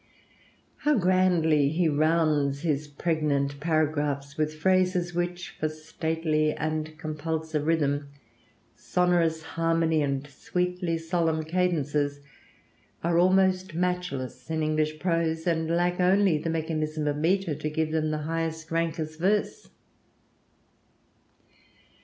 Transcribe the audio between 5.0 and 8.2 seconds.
which for stately and compulsive rhythm,